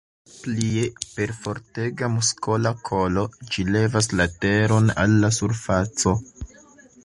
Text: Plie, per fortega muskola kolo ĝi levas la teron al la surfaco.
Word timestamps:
Plie, 0.35 0.85
per 1.09 1.33
fortega 1.43 2.09
muskola 2.13 2.71
kolo 2.89 3.27
ĝi 3.53 3.67
levas 3.77 4.11
la 4.21 4.29
teron 4.47 4.93
al 5.05 5.17
la 5.27 5.35
surfaco. 5.41 6.19